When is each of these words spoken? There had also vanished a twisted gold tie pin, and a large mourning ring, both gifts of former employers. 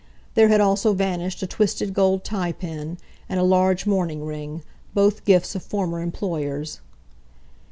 There 0.33 0.47
had 0.47 0.59
also 0.59 0.93
vanished 0.93 1.43
a 1.43 1.45
twisted 1.45 1.93
gold 1.93 2.23
tie 2.23 2.53
pin, 2.53 2.97
and 3.29 3.39
a 3.39 3.43
large 3.43 3.85
mourning 3.85 4.25
ring, 4.25 4.63
both 4.95 5.25
gifts 5.25 5.53
of 5.53 5.61
former 5.61 5.99
employers. 6.01 6.79